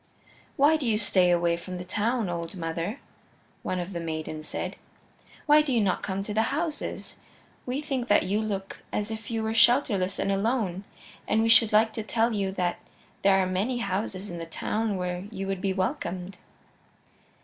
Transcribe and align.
"Why 0.57 0.77
do 0.77 0.87
you 0.87 0.97
stay 0.97 1.29
away 1.29 1.55
from 1.57 1.77
the 1.77 1.85
town, 1.85 2.27
old 2.27 2.55
mother?" 2.55 2.99
one 3.61 3.79
of 3.79 3.93
the 3.93 3.99
maidens 3.99 4.47
said. 4.47 4.77
"Why 5.45 5.61
do 5.61 5.71
you 5.71 5.79
not 5.79 6.01
come 6.01 6.23
to 6.23 6.33
the 6.33 6.41
houses? 6.49 7.17
We 7.67 7.81
think 7.81 8.07
that 8.07 8.23
you 8.23 8.41
look 8.41 8.79
as 8.91 9.11
if 9.11 9.29
you 9.29 9.43
were 9.43 9.53
shelterless 9.53 10.17
and 10.17 10.31
alone, 10.31 10.85
and 11.27 11.43
we 11.43 11.49
should 11.49 11.71
like 11.71 11.93
to 11.93 12.01
tell 12.01 12.33
you 12.33 12.51
that 12.53 12.79
there 13.21 13.37
are 13.37 13.45
many 13.45 13.77
houses 13.77 14.31
in 14.31 14.39
the 14.39 14.47
town 14.47 14.97
where 14.97 15.25
you 15.29 15.45
would 15.45 15.61
be 15.61 15.71
welcomed." 15.71 16.37